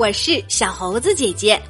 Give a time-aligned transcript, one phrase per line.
[0.00, 1.60] 我是小猴子姐姐。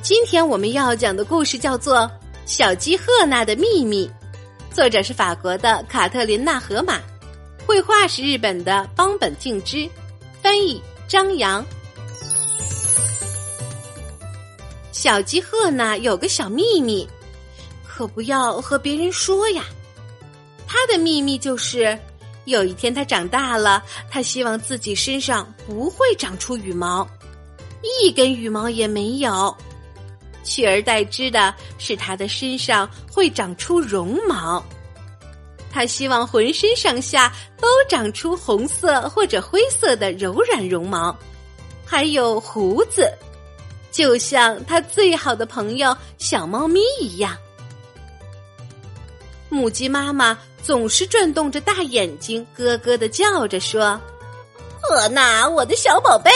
[0.00, 1.98] 今天我们要讲的故事叫做
[2.46, 4.10] 《小鸡赫娜的秘密》，
[4.74, 6.98] 作者是法国的卡特琳娜·荷马，
[7.66, 9.86] 绘画是日本的邦本静之，
[10.42, 11.62] 翻译张扬。
[14.90, 17.06] 小鸡赫娜有个小秘密，
[17.86, 19.62] 可不要和别人说呀。
[20.66, 21.98] 他的秘密就是。
[22.44, 27.06] 有一天，他长大了，他希望自己身上不会长出羽毛，
[27.82, 29.56] 一根羽毛也没有，
[30.44, 34.64] 取而代之的是他的身上会长出绒毛。
[35.70, 41.16] 他希望浑身上下都长出红色或者灰色的柔软绒毛，
[41.84, 43.12] 还有胡子，
[43.92, 47.36] 就像他最好的朋友小猫咪一样。
[49.48, 50.38] 母鸡妈妈。
[50.60, 53.98] 总是转动着大眼睛，咯咯的叫着说
[54.82, 56.30] ：“赫娜，我的小宝贝，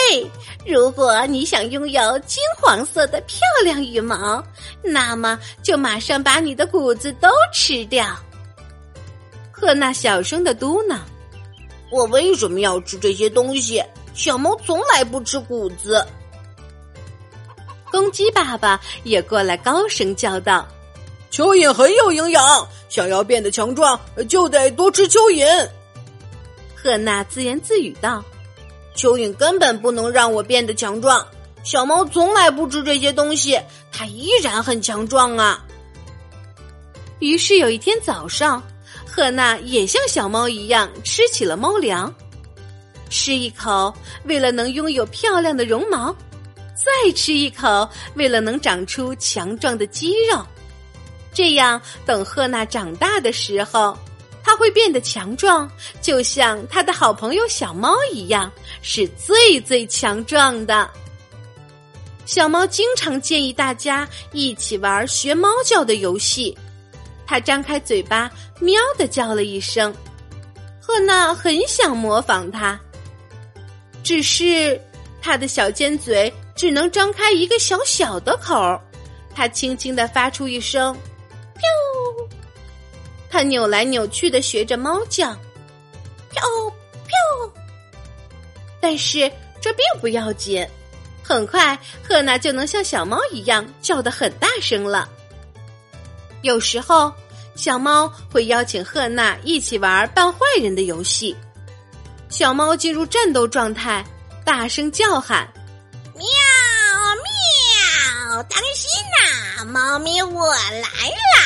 [0.66, 4.42] 如果你想拥有金黄色的漂亮羽毛，
[4.82, 8.06] 那么就马上把你的谷子都吃掉。”
[9.50, 10.98] 赫娜小声的嘟囔
[11.90, 13.82] ：“我为什么要吃这些东西？
[14.14, 16.04] 小猫从来不吃谷子。”
[17.90, 20.66] 公鸡爸爸也过来高声叫道。
[21.30, 25.68] 蚯蚓很有营养，想要变得强壮，就得多吃蚯蚓。
[26.74, 28.22] 赫娜自言自语道
[28.96, 31.26] ：“蚯蚓根本不能让我变得强壮。
[31.64, 33.60] 小猫从来不吃这些东西，
[33.92, 35.64] 它依然很强壮啊。”
[37.20, 38.60] 于是有一天早上，
[39.06, 42.12] 赫娜也像小猫一样吃起了猫粮，
[43.08, 46.12] 吃一口，为了能拥有漂亮的绒毛；
[46.74, 50.44] 再吃一口，为了能长出强壮的肌肉。
[51.32, 53.96] 这样，等赫娜长大的时候，
[54.42, 58.50] 它会变得强壮，就像他的好朋友小猫一样，
[58.82, 60.90] 是最最强壮的。
[62.26, 66.56] 小猫经常建议大家一起玩学猫叫的游戏。
[67.26, 68.30] 它张开嘴巴，
[68.60, 69.94] 喵的叫了一声。
[70.80, 72.78] 赫娜很想模仿它，
[74.02, 74.78] 只是
[75.20, 78.80] 它的小尖嘴只能张开一个小小的口儿。
[79.34, 80.94] 它轻轻的发出一声。
[83.32, 85.34] 飘，它扭来扭去的学着猫叫，
[86.30, 86.42] 飘
[87.06, 87.16] 飘。
[88.80, 89.20] 但是
[89.60, 90.68] 这并不要紧，
[91.22, 95.08] 很快赫娜就能像小猫一样叫得很大声了。
[96.42, 97.12] 有时候，
[97.54, 101.34] 小猫会邀请赫娜一起玩扮坏人的游戏。
[102.28, 104.04] 小猫进入战斗状态，
[104.44, 105.46] 大声叫喊
[106.16, 106.24] ：“喵
[108.26, 108.90] 喵，当心
[109.58, 111.41] 呐，猫咪，我来啦！”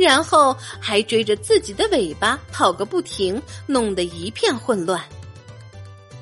[0.00, 4.98] 然后还追着自己的尾巴跑个不停，弄得一片混乱。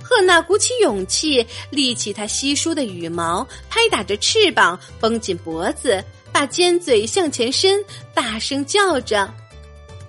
[0.03, 6.03] 赫娜鼓起勇气，立起它稀疏的羽毛，拍打着翅膀，绷紧脖子，
[6.33, 9.33] 把尖嘴向前伸，大声叫着：“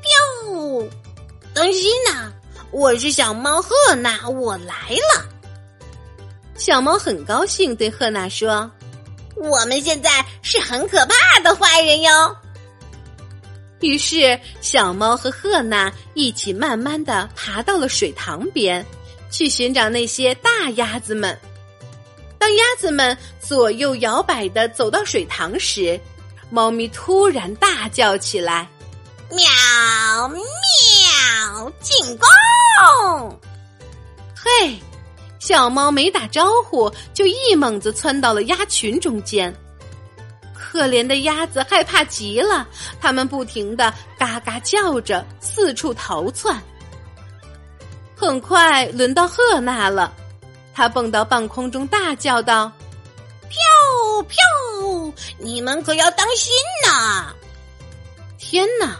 [0.01, 0.89] 喵！
[1.53, 2.31] 当心呐！
[2.71, 4.73] 我是小猫赫娜，我来
[5.13, 5.25] 了。”
[6.57, 8.71] 小猫很高兴，对赫娜说
[9.37, 12.35] ：“我们现在是很可怕的坏人哟。”
[13.81, 18.85] 于是，小猫和赫娜一起慢慢的爬到了水塘边，
[19.31, 21.37] 去寻找那些大鸭子们。
[22.37, 25.99] 当鸭子们左右摇摆的走到水塘时，
[26.49, 28.67] 猫咪突然大叫起来
[29.31, 33.39] ：“喵喵，进攻！”
[34.35, 34.77] 嘿，
[35.39, 39.53] 小猫没打招呼，就一猛子窜到了鸭群中间。
[40.71, 42.67] 可怜的鸭子害怕极了，
[43.01, 46.61] 它们不停的嘎嘎叫着，四处逃窜。
[48.15, 50.13] 很快轮到赫娜了，
[50.71, 52.71] 她蹦到半空中，大叫道
[53.49, 56.53] ：“飘飘，你们可要当心
[56.85, 57.33] 呐！”
[58.37, 58.95] 天哪，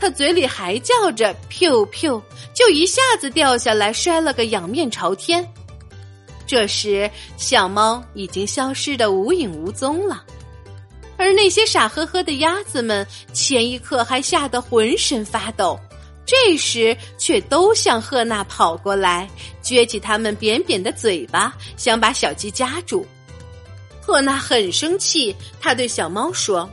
[0.00, 2.20] 他嘴里还叫着“飘飘”，
[2.54, 5.46] 就一下子掉下来，摔了个仰面朝天。
[6.46, 10.24] 这时，小猫已经消失的无影无踪了。
[11.20, 15.78] 而那些傻呵呵的鸭子们，前一刻还吓得浑身发抖，
[16.24, 19.28] 这时却都向赫娜跑过来，
[19.62, 23.06] 撅起他们扁扁的嘴巴，想把小鸡夹住。
[24.00, 26.66] 赫娜很生气，她对小猫说：“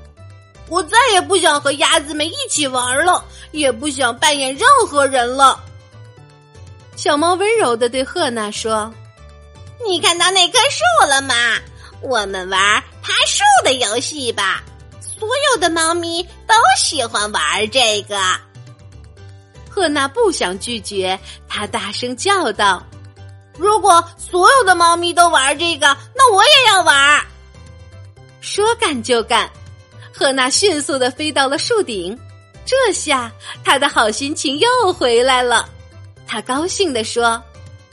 [0.69, 3.21] 我再也不想和鸭子们一起玩了，
[3.51, 5.61] 也不想扮演任何人了。”
[6.95, 8.89] 小猫温柔的对赫娜说
[9.85, 11.35] ：“你看到那棵树了吗？”
[11.99, 12.83] 我们玩
[13.27, 14.63] 树的游戏吧，
[15.01, 18.17] 所有的猫咪都喜欢玩这个。
[19.69, 22.81] 赫娜不想拒绝，她大声叫道
[23.59, 27.23] ：“如果所有的猫咪都玩这个，那我也要玩。
[28.39, 29.47] 说干就干，
[30.11, 32.17] 赫娜迅速的飞到了树顶。
[32.65, 33.31] 这下，
[33.63, 35.67] 他的好心情又回来了。
[36.25, 37.41] 他高兴的说：“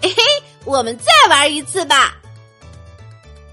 [0.00, 0.22] 嘿嘿，
[0.64, 2.16] 我们再玩一次吧。”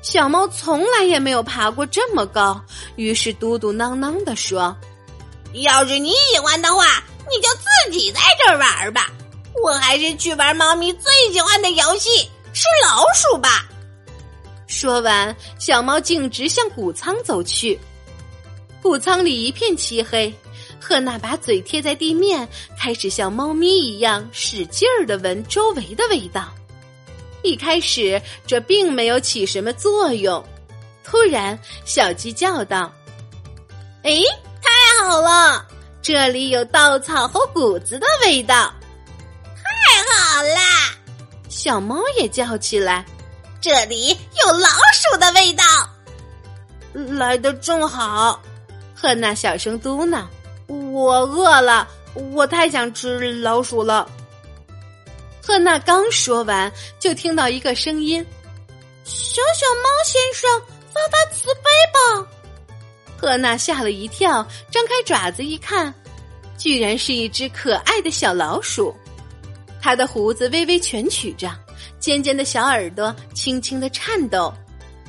[0.01, 2.59] 小猫从来也没有爬过这么高，
[2.95, 4.75] 于是嘟嘟囔囔的说
[5.53, 9.11] ：“要是你喜欢的话，你就自己在这儿玩吧。
[9.63, 12.09] 我还是去玩猫咪最喜欢的游戏——
[12.51, 13.67] 吃老鼠吧。”
[14.65, 17.79] 说完，小猫径直向谷仓走去。
[18.81, 20.33] 谷仓里一片漆黑，
[20.79, 22.47] 赫娜把嘴贴在地面，
[22.79, 26.51] 开始像猫咪一样使劲儿的闻周围的味道。
[27.43, 30.43] 一开始，这并没有起什么作用。
[31.03, 32.91] 突然，小鸡叫道
[34.03, 34.21] ：“哎，
[34.61, 35.65] 太好了！
[36.01, 38.73] 这里有稻草和谷子的味道，
[39.55, 40.95] 太好啦！”
[41.49, 43.05] 小猫也叫起来
[43.61, 45.63] ：“这里有老鼠的味道，
[46.93, 48.41] 来的正好。”
[48.95, 50.23] 赫娜小声嘟囔
[50.67, 51.87] ：“我饿了，
[52.31, 54.07] 我太想吃老鼠了。”
[55.41, 58.25] 赫娜刚说完，就听到一个声音
[59.03, 60.49] ：“小小猫先生，
[60.93, 62.27] 发发慈悲吧！”
[63.17, 65.93] 赫娜吓了一跳，张开爪子一看，
[66.57, 68.95] 居然是一只可爱的小老鼠。
[69.81, 71.51] 它的胡子微微蜷曲着，
[71.99, 74.53] 尖尖的小耳朵轻轻的颤抖，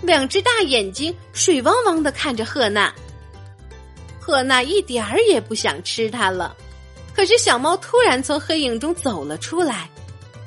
[0.01, 2.93] 两只大眼睛水汪汪的看着赫娜。
[4.19, 6.57] 赫娜一点儿也不想吃它了，
[7.15, 9.91] 可是小猫突然从黑影中走了出来。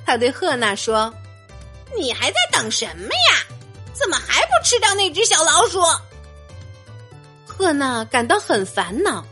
[0.06, 1.14] 他对赫娜说
[1.98, 3.56] ：“你还在等什么呀？
[3.94, 5.82] 怎么还不吃掉那只小老鼠？”
[7.48, 9.26] 赫娜感到很烦恼，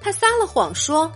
[0.00, 1.10] 他撒了谎说：“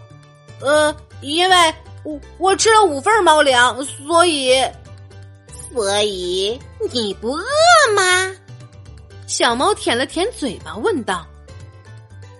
[0.62, 1.75] 呃，因为
[2.05, 4.65] 我我吃了五份猫粮，所以……
[5.73, 6.59] 所以
[6.93, 7.45] 你不饿
[7.97, 8.35] 吗？”
[9.27, 11.27] 小猫舔了舔嘴巴，问道。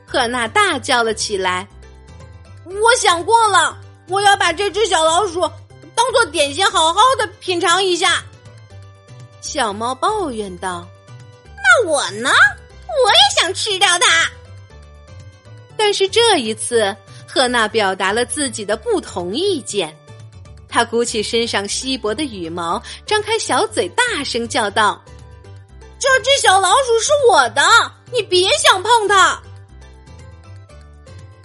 [0.06, 1.66] 赫娜大叫了起来
[2.64, 3.76] ：“我想过了，
[4.08, 5.50] 我要把这只小老鼠。”
[6.04, 8.22] 当做点心，好好的品尝一下。
[9.40, 10.86] 小猫抱怨道
[11.56, 12.28] ：“那我呢？
[12.28, 14.30] 我也想吃掉它。”
[15.78, 16.94] 但是这一次，
[17.26, 19.96] 赫娜表达了自己的不同意见。
[20.68, 25.02] 她鼓起身上稀薄的羽毛，张开小嘴，大声叫道
[25.98, 27.62] ：“这只小老鼠是我的，
[28.12, 29.40] 你别想碰它！”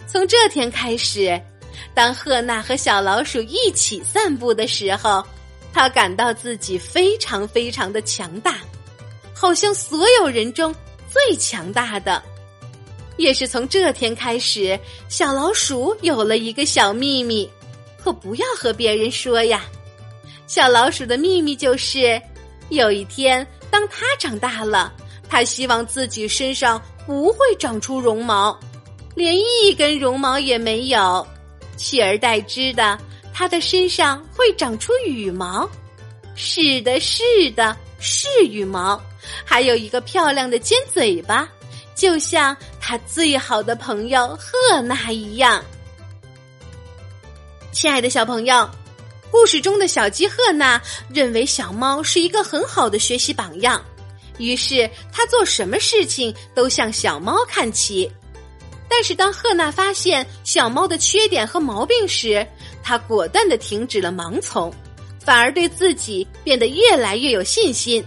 [0.05, 1.41] 从这天开始。
[1.93, 5.23] 当赫娜和小老鼠一起散步的时候，
[5.73, 8.57] 她感到自己非常非常的强大，
[9.33, 10.73] 好像所有人中
[11.11, 12.21] 最强大的。
[13.17, 17.49] 也是从这天开始，小老鼠有了一个小秘密，
[18.01, 19.65] 可不要和别人说呀。
[20.47, 22.21] 小老鼠的秘密就是，
[22.69, 24.93] 有一天当它长大了，
[25.27, 28.57] 它希望自己身上不会长出绒毛，
[29.15, 31.27] 连一根绒毛也没有。
[31.79, 32.99] 取而代之的，
[33.33, 35.67] 它的身上会长出羽毛。
[36.35, 39.01] 是的，是的，是羽毛，
[39.43, 41.49] 还有一个漂亮的尖嘴巴，
[41.95, 45.63] 就像他最好的朋友赫娜一样。
[47.71, 48.69] 亲爱的小朋友，
[49.29, 50.81] 故事中的小鸡赫娜
[51.13, 53.83] 认为小猫是一个很好的学习榜样，
[54.37, 58.09] 于是他做什么事情都向小猫看齐。
[58.89, 62.45] 但是，当赫娜发现小猫的缺点和毛病时，
[62.83, 64.73] 她果断的停止了盲从，
[65.19, 68.03] 反而对自己变得越来越有信心。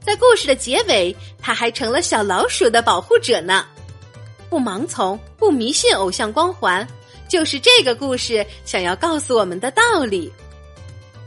[0.00, 3.66] 在故事的结尾，他还成了小老鼠的保护者呢。
[4.48, 6.86] 不盲从，不迷信偶像光环，
[7.28, 10.32] 就是这个故事想要告诉我们的道理。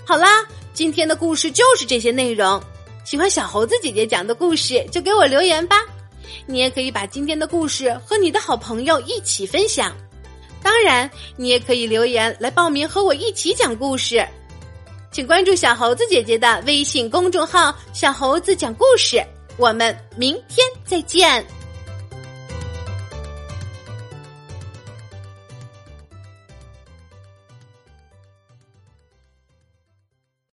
[0.06, 2.60] 好啦，今天的故事就是这些内容。
[3.04, 5.76] 喜欢小猴子姐姐讲的故事，就给我留言吧。
[6.46, 9.96] 你也可以把今天的故事和你的好朋友一起分享，
[10.62, 14.26] 当然，你也可以留言来报名和我一起讲故事。
[15.12, 19.20] 请关注小猴子姐姐的微信公众号“小猴子讲故事”，
[19.58, 21.46] 我们明天再见。